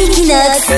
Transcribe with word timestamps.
Equinox, 0.00 0.70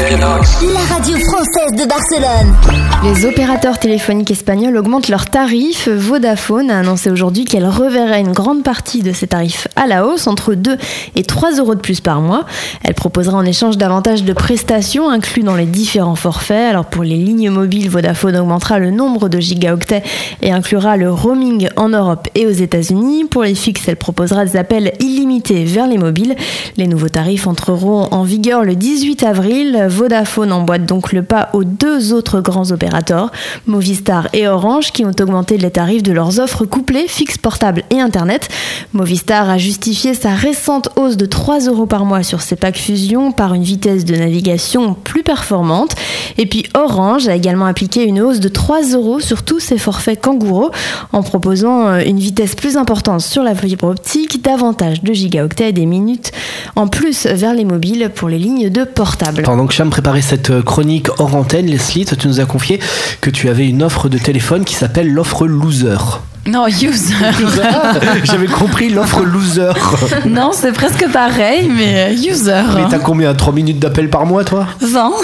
la 0.75 0.94
radio 0.94 1.17
française 1.17 1.80
de 1.80 1.88
Barcelone. 1.88 2.56
Les 3.04 3.25
opérateurs 3.25 3.79
téléphoniques 3.79 4.33
espagnols 4.33 4.76
augmentent 4.76 5.08
leurs 5.08 5.27
tarifs. 5.27 5.88
Vodafone 5.88 6.72
a 6.72 6.80
annoncé 6.80 7.09
aujourd'hui 7.09 7.45
qu'elle 7.45 7.66
reverrait 7.66 8.21
une 8.21 8.32
grande 8.32 8.64
partie 8.64 9.03
de 9.03 9.12
ses 9.12 9.29
tarifs 9.29 9.69
à 9.77 9.87
la 9.87 10.06
hausse, 10.06 10.27
entre 10.27 10.54
2 10.54 10.77
et 11.14 11.22
3 11.22 11.56
euros 11.56 11.77
de 11.77 11.80
plus 11.80 12.00
par 12.00 12.21
mois. 12.21 12.46
Elle 12.82 12.95
proposera 12.95 13.39
en 13.39 13.45
échange 13.45 13.77
davantage 13.77 14.25
de 14.25 14.32
prestations 14.32 15.08
inclus 15.08 15.43
dans 15.43 15.57
les 15.57 15.66
différents 15.66 16.16
forfaits. 16.16 16.70
Alors 16.70 16.86
pour 16.86 17.04
les 17.04 17.16
lignes 17.16 17.50
mobiles, 17.50 17.91
Vodafone 17.91 18.36
augmentera 18.36 18.80
le 18.80 18.91
nombre 18.91 19.29
de 19.29 19.39
gigaoctets 19.39 20.02
et 20.41 20.52
inclura 20.52 20.96
le 20.96 21.12
roaming 21.12 21.68
en 21.77 21.91
Europe 21.91 22.29
et 22.34 22.46
aux 22.46 22.50
États-Unis. 22.50 23.27
Pour 23.27 23.45
les 23.45 23.54
fixes, 23.54 23.86
elle 23.86 23.96
proposera 23.96 24.45
des 24.45 24.57
appels 24.57 24.93
illimités 24.98 25.11
vers 25.41 25.87
les 25.87 25.99
mobiles. 25.99 26.37
Les 26.77 26.87
nouveaux 26.87 27.09
tarifs 27.09 27.46
entreront 27.46 28.09
en 28.11 28.23
vigueur 28.23 28.64
le 28.64 28.75
18 28.75 29.23
avril. 29.23 29.86
Vodafone 29.89 30.53
emboîte 30.53 30.85
donc 30.85 31.13
le 31.13 31.23
pas 31.23 31.49
aux 31.53 31.64
deux 31.64 32.12
autres 32.12 32.41
grands 32.41 32.70
opérateurs, 32.70 33.31
Movistar 33.67 34.28
et 34.33 34.48
Orange, 34.48 34.92
qui 34.92 35.05
ont 35.05 35.12
augmenté 35.20 35.56
les 35.56 35.70
tarifs 35.70 36.03
de 36.03 36.12
leurs 36.12 36.41
offres 36.41 36.64
couplées, 36.64 37.06
fixes, 37.09 37.39
portables 37.39 37.84
et 37.91 38.00
Internet. 38.00 38.48
Movistar 38.92 39.48
a 39.48 39.59
justifié 39.59 40.14
sa 40.14 40.31
récente 40.31 40.91
hausse 40.97 41.17
de 41.17 41.27
3 41.27 41.61
euros 41.61 41.87
par 41.87 42.05
mois 42.05 42.23
sur 42.23 42.41
ses 42.41 42.56
packs 42.56 42.77
Fusion 42.77 43.33
par 43.33 43.55
une 43.55 43.62
vitesse 43.62 44.05
de 44.05 44.17
navigation 44.17 44.95
plus 44.95 45.23
performante. 45.23 45.95
Et 46.39 46.47
puis 46.47 46.64
Orange 46.75 47.28
a 47.28 47.37
également 47.37 47.67
appliqué 47.67 48.05
une 48.05 48.20
hausse 48.20 48.41
de 48.41 48.48
3 48.48 48.83
euros 48.92 49.20
sur 49.20 49.42
tous 49.42 49.61
ses 49.61 49.78
forfaits 49.78 50.20
Kangourou 50.20 50.70
en 51.12 51.23
proposant 51.23 51.89
euh, 51.89 52.01
une 52.05 52.19
vitesse 52.19 52.55
plus 52.55 52.77
importante 52.77 53.20
sur 53.20 53.42
la 53.42 53.55
fibre 53.55 53.89
optique, 53.89 54.42
davantage 54.42 55.03
de 55.03 55.12
gigaoctets 55.22 55.70
et 55.70 55.72
des 55.72 55.86
minutes 55.86 56.33
en 56.77 56.89
plus 56.89 57.27
vers 57.27 57.55
les 57.55 57.64
mobiles 57.64 58.11
pour 58.14 58.28
les 58.28 58.39
lignes 58.39 58.70
de 58.70 58.84
portable. 58.84 59.42
Pendant 59.42 59.67
que 59.67 59.75
Cham 59.75 59.91
préparait 59.91 60.22
cette 60.22 60.50
euh, 60.50 60.62
chronique 60.62 61.08
hors 61.19 61.34
antenne, 61.34 61.67
Leslie, 61.67 62.05
tu 62.05 62.28
nous 62.28 62.41
as 62.41 62.45
confié 62.45 62.81
que 63.20 63.31
tu 63.31 63.48
avais 63.48 63.69
une 63.69 63.83
offre 63.83 64.09
de 64.09 64.19
téléphone 64.19 64.65
qui 64.65 64.75
s'appelle 64.75 65.12
l'offre 65.12 65.47
loser. 65.47 66.20
Non, 66.47 66.67
user. 66.67 67.15
J'avais 68.25 68.47
compris 68.47 68.89
l'offre 68.91 69.23
loser. 69.23 69.73
non, 70.29 70.51
c'est 70.53 70.73
presque 70.73 71.09
pareil, 71.12 71.69
mais 71.69 72.11
euh, 72.11 72.31
user. 72.31 72.62
Mais 72.75 72.83
t'as 72.91 72.99
combien 72.99 73.33
3 73.33 73.53
minutes 73.53 73.79
d'appel 73.79 74.11
par 74.11 74.27
mois, 74.27 74.45
toi? 74.45 74.67
20. 74.81 75.12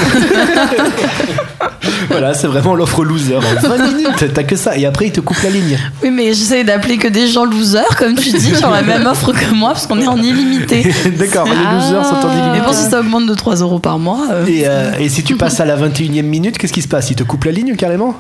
Voilà, 2.09 2.33
c'est 2.35 2.47
vraiment 2.47 2.75
l'offre 2.75 3.05
loser. 3.05 3.39
20 3.63 3.79
minutes, 3.89 4.33
t'as 4.33 4.43
que 4.43 4.57
ça. 4.57 4.77
Et 4.77 4.87
après, 4.87 5.07
il 5.07 5.13
te 5.13 5.21
coupe 5.21 5.43
la 5.43 5.51
ligne. 5.51 5.79
Oui, 6.03 6.11
mais 6.11 6.29
j'essaie 6.29 6.65
d'appeler 6.65 6.97
que 6.97 7.09
des 7.09 7.29
gens 7.29 7.45
losers, 7.45 7.97
comme 7.97 8.15
tu 8.15 8.31
dis, 8.31 8.53
qui 8.53 8.65
ont 8.65 8.71
la 8.71 8.83
même 8.83 9.07
offre 9.07 9.33
que 9.33 9.53
moi, 9.55 9.71
parce 9.71 9.87
qu'on 9.87 10.01
est 10.01 10.07
en 10.07 10.17
illimité. 10.17 10.93
D'accord, 11.19 11.47
les 11.47 11.77
losers 11.77 12.05
sont 12.07 12.27
en 12.27 12.33
illimité. 12.33 12.58
Bon, 12.69 12.75
si 12.75 12.91
ça 12.91 13.01
augmente 13.01 13.27
de 13.27 13.35
3 13.35 13.57
euros 13.57 13.79
par 13.79 13.99
mois. 13.99 14.27
euh, 14.31 14.47
Et, 14.47 14.65
euh, 14.67 14.93
et 14.99 15.09
si 15.09 15.23
tu 15.23 15.37
passes 15.37 15.59
à 15.61 15.65
la 15.65 15.77
21 15.77 16.19
e 16.19 16.23
minute, 16.23 16.59
qu'est-ce 16.59 16.73
qui 16.73 16.83
se 16.83 16.89
passe? 16.89 17.11
Il 17.11 17.17
te 17.17 17.23
coupe 17.23 17.45
la 17.45 17.53
ligne 17.53 17.75
carrément? 17.77 18.15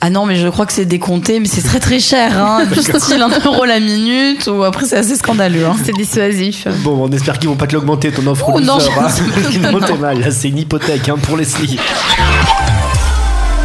Ah 0.00 0.10
non, 0.10 0.26
mais 0.26 0.36
je 0.36 0.48
crois 0.48 0.66
que 0.66 0.72
c'est 0.72 0.84
décompté, 0.84 1.40
mais 1.40 1.46
c'est 1.48 1.62
très 1.62 1.80
très 1.80 2.00
cher. 2.00 2.32
Hein. 2.38 2.64
Du 2.66 2.80
style 2.80 3.20
1 3.22 3.28
euro 3.46 3.64
la 3.64 3.80
minute, 3.80 4.46
ou 4.46 4.62
après 4.64 4.86
c'est 4.86 4.96
assez 4.96 5.16
scandaleux. 5.16 5.66
Hein. 5.66 5.76
C'est 5.84 5.92
dissuasif. 5.92 6.66
Bon, 6.82 6.98
on 7.08 7.12
espère 7.12 7.38
qu'ils 7.38 7.48
vont 7.48 7.56
pas 7.56 7.66
te 7.66 7.74
l'augmenter 7.74 8.10
ton 8.12 8.26
offre 8.26 8.50
Oh, 8.54 8.60
non, 8.60 8.78
hein. 8.78 9.08
c'est 10.30 10.48
une 10.48 10.58
hypothèque 10.58 11.08
hein, 11.08 11.16
pour 11.22 11.36
Leslie. 11.36 11.78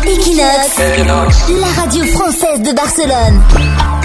Equinox, 0.06 0.78
la 1.59 1.81
radio 1.81 2.03
française 2.06 2.62
de 2.62 2.74
Barcelone. 2.74 3.98